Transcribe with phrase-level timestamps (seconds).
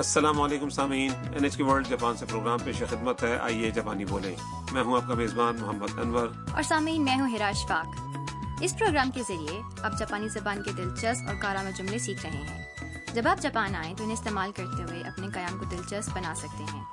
[0.00, 4.04] السلام علیکم سامعین۔ N H K World Japan سے پروگرام پیش خدمت ہے۔ آئیے جاپانی
[4.04, 4.36] بولیں۔
[4.72, 8.00] میں ہوں آپ کا میزبان محمد انور۔ اور سامعین میں ہوں ہراش پاک۔
[8.60, 12.66] اس پروگرام کے ذریعے آپ جاپانی زبان کے دلچسپ اور کارآمد جملے سیکھ رہے ہیں۔
[13.14, 16.64] جب آپ جاپان آئیں تو انہیں استعمال کرتے ہوئے اپنے قیام کو دلچسپ بنا سکتے
[16.64, 16.84] ہیں۔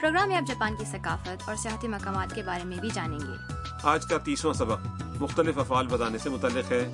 [0.00, 3.54] پروگرام میں آپ جاپان کی ثقافت اور سیاحتی مقامات کے بارے میں بھی جانیں گے۔
[3.82, 6.92] آج کا تیسواں سبق۔ مختلف افعال بتانے سے متعلق ہے۔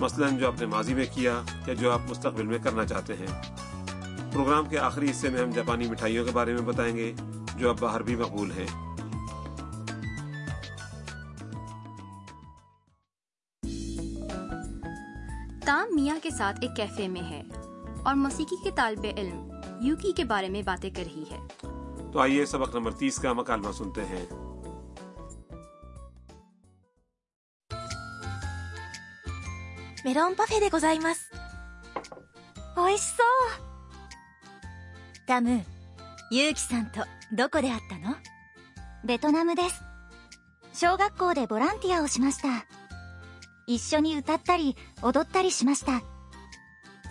[0.00, 3.42] مثلا جو آپ نے ماضی میں کیا یا جو آپ مستقبل میں کرنا چاہتے ہیں۔
[4.32, 7.12] پروگرام کے آخری حصے میں ہم جاپانی مٹھائیوں کے بارے میں بتائیں گے
[7.56, 8.66] جو اب باہر بھی مقبول ہیں۔
[15.64, 17.42] تام میاں کے ساتھ ایک کیفے میں ہے
[18.04, 21.38] اور موسیقی کے طالب علم یوکی کے بارے میں باتیں کر رہی ہے۔
[22.12, 24.26] تو آئیے سبق نمبر تیس کا مکالمہ سنتے ہیں۔
[30.04, 31.20] メロンパフェでございます。
[32.76, 33.22] 美味しそ
[33.66, 33.69] う
[35.29, 35.63] タム、
[36.31, 38.15] ユウキさんとどこで会ったの
[39.03, 39.81] ベトナムです。
[40.73, 42.65] 小学校でボランティアをしました。
[43.67, 46.01] 一緒に歌ったり踊ったりしました。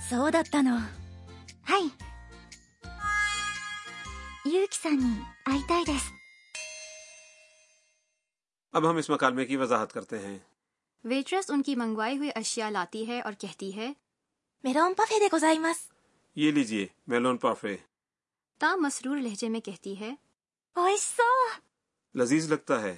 [0.08, 0.72] そうだったの。
[0.72, 1.90] はい。
[4.46, 5.04] ユウキさんに
[5.44, 6.12] 会いたいです。
[8.72, 10.38] اب ہم اس مکالمے کی وضاحت کرتے ہیں
[11.04, 13.94] ویٹرس ان کی منگوائی ہوئی اشیاء لاتی ہے اور کہتی ہے
[14.64, 15.90] メロンパフェでございます。
[16.36, 17.76] یہ لیجئے میلون پافے
[18.60, 20.14] تام مسرور لہجے میں کہتی ہے
[20.76, 21.60] 美味しそう。
[22.14, 22.94] لذیذ لگتا ہے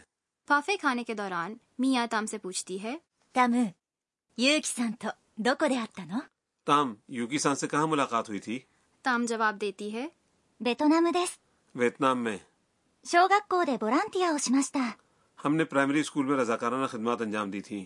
[0.49, 2.97] پافے کھانے کے دوران میاں تام سے پوچھتی ہے
[3.35, 3.75] タム、
[4.39, 6.23] ユウキさんとどこで会ったの
[6.67, 8.59] تام یوکی سان سے کہاں ملاقات ہوئی تھی
[9.05, 10.07] تام جواب دیتی ہے
[10.61, 11.41] ベトナムです。
[11.75, 12.39] ویتنام میں
[13.05, 14.97] 小学校でボランティアをしました。
[15.45, 17.85] ہم نے پرائمری اسکول میں رضاکارانہ خدمات انجام دی تھیں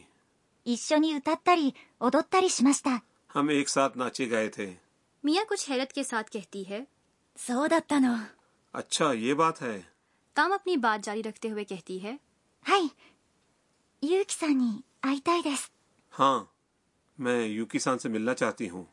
[0.67, 3.03] 一緒に歌ったり踊ったりしました。
[3.35, 4.75] ہم ایک ساتھ ناچے گئے تھے
[5.25, 6.85] میاں کچھ حیرت کے ساتھ کہتی ہے
[7.39, 8.19] そうだったの。
[8.75, 9.81] اچھا یہ بات ہے
[10.37, 12.17] تام اپنی بات جاری رکھتے ہوئے کہتی ہے
[12.65, 12.91] はい。
[14.03, 15.71] ゆうきさんに会いたいです。
[16.13, 16.45] ہاں
[17.19, 18.85] میں یوکی سان سے ملنا چاہتی ہوں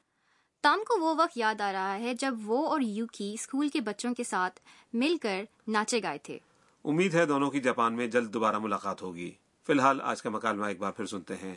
[0.63, 4.13] تام کو وہ وقت یاد آ رہا ہے جب وہ اور یوکی اسکول کے بچوں
[4.13, 4.59] کے ساتھ
[4.93, 6.37] مل کر ناچے گائے تھے
[6.85, 9.31] امید ہے دونوں کی جاپان میں جلد دوبارہ ملاقات ہوگی
[9.67, 11.55] فی الحال آج کا مکالمہ ایک بار پھر سنتے ہیں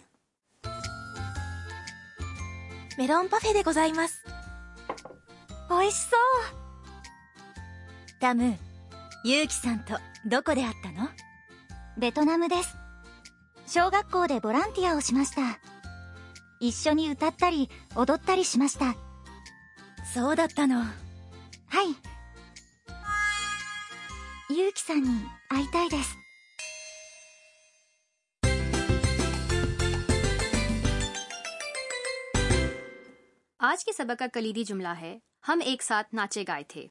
[2.99, 4.23] メロンパフェでございます。
[5.71, 6.64] 美味しそう。
[8.25, 8.57] タム、
[9.25, 9.95] ゆうきさんと
[10.27, 11.09] どこで会ったの
[11.99, 12.77] ベトナムです。
[13.67, 15.43] 小学校でボランティアをしました。
[16.61, 18.95] 一緒に歌ったり踊ったりしました。
[20.15, 20.77] そうだったの。
[20.77, 21.95] はい。
[24.51, 25.09] ゆうきさんに
[25.49, 26.17] 会いたいです。
[33.63, 36.87] آج کے سبق کا کلیدی جملہ ہے ہم ایک ساتھ ناچے گائے تھے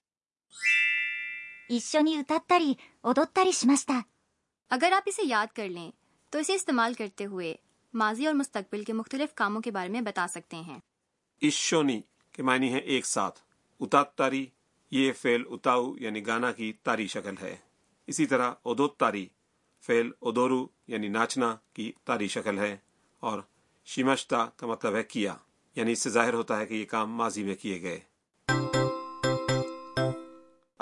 [1.69, 4.05] 一緒に歌ったり踊ったりしました。
[4.71, 5.89] اگر آپ اسے یاد کر لیں
[6.33, 7.53] تو اسے استعمال کرتے ہوئے
[7.93, 10.77] ماضی اور مستقبل کے مختلف کاموں کے بارے میں بتا سکتے ہیں
[11.41, 11.99] ایشونی
[12.31, 13.39] کے معنی ہے ایک ساتھ
[13.81, 14.45] اتات تاری
[14.91, 17.55] یہ فعل اتاؤ یعنی گانا کی تاری شکل ہے
[18.07, 19.25] اسی طرح ادوت تاری
[19.83, 22.75] فعل ادورو یعنی ناچنا کی تاری شکل ہے
[23.23, 23.39] اور
[23.87, 25.35] شیمشتا کا مطلب ہے کیا
[25.77, 27.99] یعنی اس سے ظاہر ہوتا ہے کہ یہ کام ماضی میں کیے گئے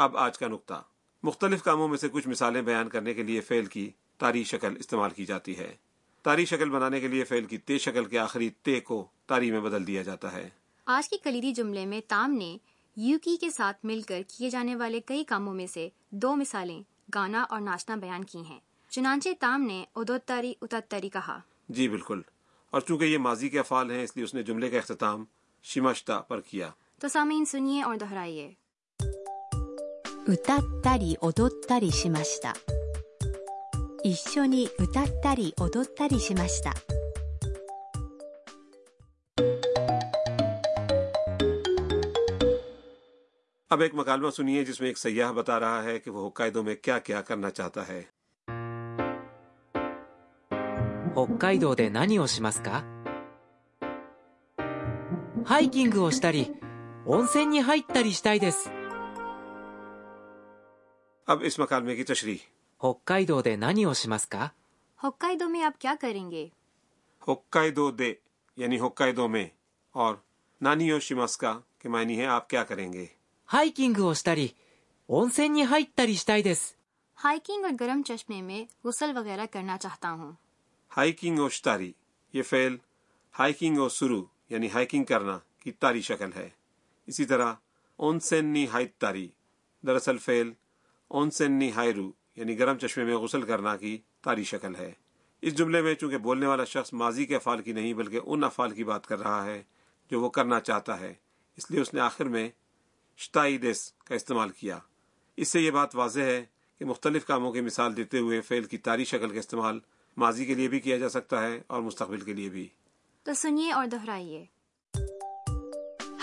[0.03, 0.83] اب آج کا نقطہ۔
[1.23, 5.11] مختلف کاموں میں سے کچھ مثالیں بیان کرنے کے لیے فعل کی تاری شکل استعمال
[5.11, 5.77] کی جاتی ہے۔
[6.23, 9.61] تاری شکل بنانے کے لیے فعل کی تے شکل کے آخری تے کو تاری میں
[9.61, 10.49] بدل دیا جاتا ہے۔
[10.87, 12.57] آج کے کلیدی جملے میں تام نے
[12.97, 16.83] یوکی کے ساتھ مل کر کیے جانے والے کئی کاموں میں سے دو مثالیں
[17.15, 18.61] گانا اور ناچنا بیان کی ہیں۔
[18.91, 22.21] چنانچہ تام نے ادوتاری اتتری کہا۔ جی بالکل۔
[22.71, 25.25] اور چونکہ یہ ماضی کے افعال ہیں اس لیے اس نے جملے کا اختتام
[25.63, 28.53] شمشتا پر کیا۔ تو سامعین سنیے اور دہرائیے۔
[30.26, 32.54] 歌ったり踊ったりしました
[34.04, 36.74] 一緒に歌ったり踊ったりしました
[43.70, 46.76] اب ایک مکالمہ سنیے جس میں ایک سیاح بتا رہا ہے کہ وہ ہوکائدو میں
[46.76, 48.02] کیا کیا کرنا چاہتا ہے
[51.18, 52.84] 北海道で何をしますか
[55.44, 56.52] ハイキングをしたり
[57.08, 58.70] 温泉に入ったりしたいです
[61.33, 62.37] اب اس مکالمے کی تشریح۔
[62.83, 64.49] ہوکائی دو دے نانی ہو شمس کا
[65.05, 66.49] ہوکائی دو میں آپ کیا کریں گے؟
[67.29, 68.15] ہوکائی دو دے
[68.57, 69.47] یعنی ہوکائی دو میں۔
[69.93, 70.15] اور
[70.61, 73.07] نانی ہو یو شیماسکا کے معنی ہے آپ کیا کریں گے؟
[73.53, 74.49] ہائکنگ ہو شتاری
[75.07, 76.75] اونسین نی ہائٹاری شتائی ハイキングをしたり温泉に入ったりしたいです
[77.25, 80.33] ہائکنگ اور گرم چشمے میں غسل وغیرہ کرنا چاہتا ہوں۔
[80.97, 81.93] ہائکنگ اور شتاری
[82.33, 82.77] یہ فعل
[83.39, 86.49] ہائکنگ اور سرو یعنی ہائکنگ کرنا کی تاری شکل ہے۔
[87.07, 87.55] اسی طرح
[87.97, 89.29] اونسینی ہائت تاری
[89.87, 90.51] دراصل فعل
[91.13, 94.93] اونسن ہائرو یعنی گرم چشمے میں غسل کرنا کی تاری شکل ہے۔
[95.43, 98.71] اس جملے میں چونکہ بولنے والا شخص ماضی کے افعال کی نہیں بلکہ ان افعال
[98.71, 99.63] کی بات کر رہا ہے
[100.11, 101.15] جو وہ کرنا چاہتا ہے
[101.57, 102.49] اس لیے اس نے آخر میں
[103.19, 104.79] شتائی دیس کا استعمال کیا۔
[105.37, 106.45] اس سے یہ بات واضح ہے
[106.79, 109.79] کہ مختلف کاموں کی مثال دیتے ہوئے فعل کی تاری شکل کا استعمال
[110.17, 112.69] ماضی کے لیے بھی کیا جا سکتا ہے اور مستقبل کے لیے بھی۔
[113.23, 114.45] تو سنیے اور دہرائیے۔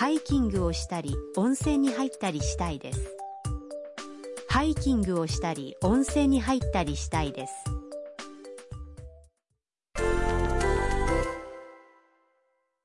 [0.01, 0.55] ہائکنگ
[4.51, 7.79] ハイキングをしたり温泉に入ったりしたいです。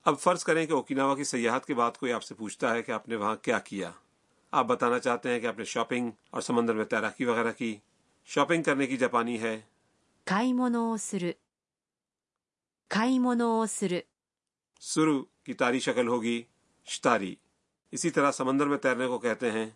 [0.05, 2.93] اب فرض کریں کہ اوکیناوا کی سیاحت کے بعد کوئی آپ سے پوچھتا ہے کہ
[2.93, 3.91] آپ نے وہاں کیا کیا۔
[4.51, 7.77] آپ بتانا چاہتے ہیں کہ آپ نے شاپنگ اور سمندر میں تیراکی وغیرہ کی۔
[8.25, 9.61] شاپنگ کرنے کی جاپانی ہے۔
[14.81, 16.43] سرو۔ کی تاری شکل ہوگی
[16.87, 17.35] شتاری۔
[17.93, 19.71] اسی طرح سمندر میں تیرنے کو کہتے ہیں۔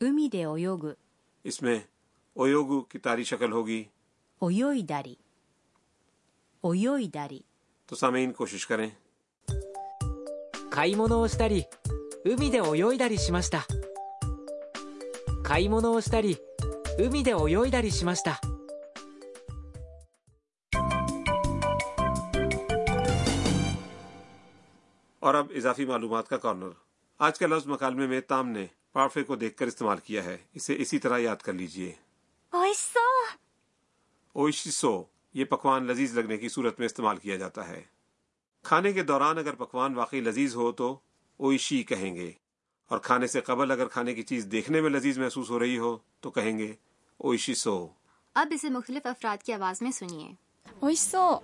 [0.00, 0.96] 海で泳ぐ。
[1.44, 1.78] اس میں
[2.36, 3.84] 泳ぐ کی تاری شکل ہوگی۔
[4.42, 5.18] 泳いだり。
[6.64, 7.42] 泳いだり。
[7.86, 8.90] تو سامعین کوشش کریں۔
[25.20, 26.70] اور اب اضافی معلومات کا کارنر۔
[27.18, 30.76] آج کے لفظ مکالمے میں تام نے پارفے کو دیکھ کر استعمال کیا ہے۔ اسے
[30.78, 31.92] اسی طرح یاد کر لیجیے
[34.32, 35.02] اوشیسو
[35.34, 37.82] یہ پکوان لذیذ لگنے کی صورت میں استعمال کیا جاتا ہے۔
[38.62, 40.98] کھانے کے دوران اگر پکوان واقعی لذیذ ہو تو
[41.36, 42.32] اویشی کہیں گے۔
[42.88, 45.96] اور کھانے سے قبل اگر کھانے کی چیز دیکھنے میں لذیذ محسوس ہو رہی ہو
[46.20, 46.74] تو کہیں گے
[47.16, 47.88] اوئشی سو
[48.34, 50.32] اب اسے مختلف افراد کی آواز میں سنیے۔
[51.00, 51.38] سو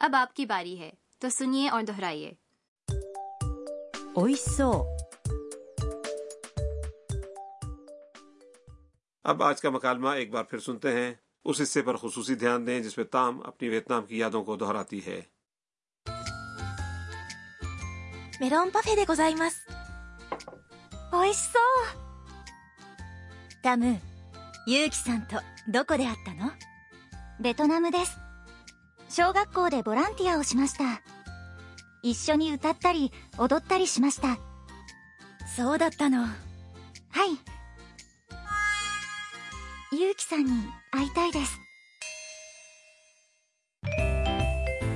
[0.00, 2.45] اب آپ کی باری ہے۔ تو سنیے اور دہرائیے۔
[4.18, 4.84] おいしそう
[9.22, 11.14] اب آج کا مکالمہ ایک بار پھر سنتے ہیں
[11.44, 15.06] اس حصے پر خصوصی دھیان دیں جس میں تام اپنی ویتنام کی یادوں کو دہراتی
[15.06, 15.20] ہے
[18.40, 19.66] メロンパフェでございます。
[21.10, 21.62] 美味しそう
[23.62, 23.98] タム、
[24.66, 25.36] ユウキさんと
[25.68, 26.50] どこで会ったの
[27.40, 28.18] ベトナムです。
[29.08, 30.84] 小学校でボランティアをしました。
[32.02, 34.38] 一緒に歌ったり踊ったりしました。
[35.56, 36.18] そうだったの。
[36.18, 37.38] はい。
[39.92, 40.52] ゆうきさんに
[40.90, 41.58] 会いたいです。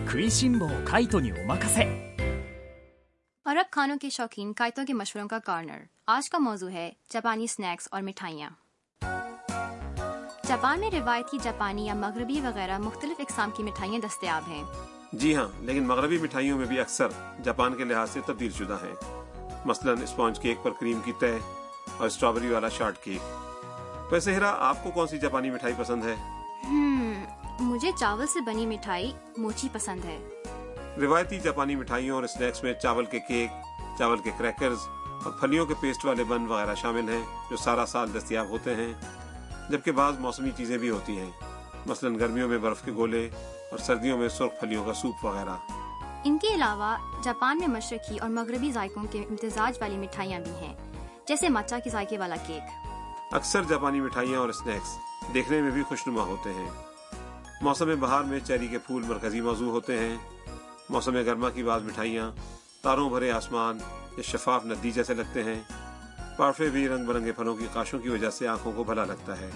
[0.06, 2.10] 食いしん坊カイトにお任せ。
[3.42, 7.88] اور اب کھانوں کے شوقین کائتوں کے مشوروں کا کارنر آج کا موضوع ہے جاپانی سنیکس
[7.90, 8.50] اور مٹھائیاں
[10.48, 14.62] جاپان میں روایتی جاپانی یا مغربی وغیرہ مختلف اقسام کی مٹھائیاں دستیاب ہیں
[15.12, 17.08] جی ہاں لیکن مغربی مٹھائیوں میں بھی اکثر
[17.44, 18.94] جاپان کے لحاظ سے تبدیل شدہ ہیں۔
[19.64, 21.26] مثلا اسپونج کیک پر کریم کی تہ
[21.98, 23.20] اور اسٹرابری والا شارٹ کیک۔
[24.12, 26.14] ویسے ہیرا آپ کو کون سی جاپانی مٹھائی پسند ہے؟
[27.60, 30.18] مجھے چاول سے بنی مٹھائی موچی پسند ہے۔
[31.00, 33.50] روایتی جاپانی مٹھائیوں اور اسنیکس میں چاول کے کیک
[33.98, 34.78] چاول کے کریکرز
[35.24, 38.92] اور پھلیوں کے پیسٹ والے بن وغیرہ شامل ہیں جو سارا سال دستیاب ہوتے ہیں۔
[39.70, 41.30] جبکہ بعض موسمی چیزیں بھی ہوتی ہیں۔
[41.86, 43.30] مثلا گرمیوں میں برف کے گولے
[43.70, 45.56] اور سردیوں میں سرخ پھلیوں کا سوپ وغیرہ۔
[46.24, 50.74] ان کے علاوہ جاپان میں مشرقی اور مغربی ذائقوں کے امتزاج والی مٹھائیاں بھی ہیں
[51.28, 52.62] جیسے مچا کے ذائقے والا کیک۔
[53.34, 54.98] اکثر جاپانی مٹھائیاں اور اسنیکس
[55.34, 56.70] دیکھنے میں بھی خوش نما ہوتے ہیں۔
[57.62, 60.16] موسم بہار میں چیری کے پھول مرکزی موضوع ہوتے ہیں۔
[60.90, 62.30] موسم گرما کی بعض مٹھائیاں
[62.82, 63.78] تاروں بھرے آسمان
[64.16, 65.62] یا شفاف ندی جیسے لگتے ہیں۔
[66.36, 69.50] پارفے بھی رنگ برنگے پھلوں کی کاشوں کی وجہ سے آنکھوں کو بھلا لگتا ہے۔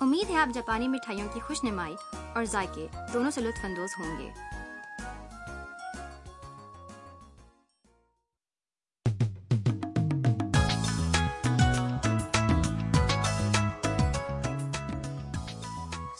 [0.00, 1.96] امید ہے آپ جاپانی مٹھائیوں کی خوش نمائی
[2.36, 4.30] اور ذائقے، دونوں سے لطف اندوز ہوں گے۔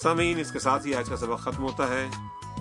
[0.03, 2.07] سامعین، اس کے ساتھ ہی آج کا سبق ختم ہوتا ہے۔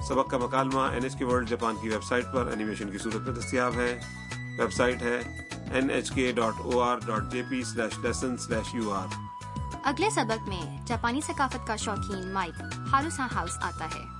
[0.07, 3.21] سبق کا مکالمہ N H K World Japan کی ویب سائٹ پر انیمیشن کی صورت
[3.21, 3.99] میں دستیاب ہے۔
[4.59, 8.75] ویب سائٹ ہے N H K dot O R dot J P slash lesson slash
[8.75, 9.24] U R
[9.85, 12.61] اگلے سبق میں جاپانی ثقافت کا شوقین مائک
[12.93, 14.14] ہاروسا ہاؤس آتا ہے۔